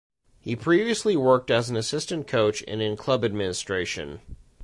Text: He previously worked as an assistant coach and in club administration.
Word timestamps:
He 0.39 0.55
previously 0.55 1.15
worked 1.15 1.51
as 1.51 1.69
an 1.69 1.75
assistant 1.77 2.25
coach 2.27 2.63
and 2.67 2.81
in 2.81 2.97
club 2.97 3.23
administration. 3.23 4.19